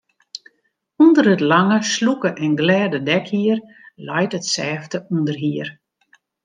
[1.03, 3.59] Under it lange, slûke en glêde dekhier
[4.05, 5.67] leit it sêfte ûnderhier.